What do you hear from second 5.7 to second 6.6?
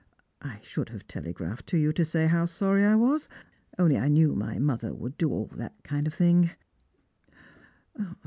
kind of thing."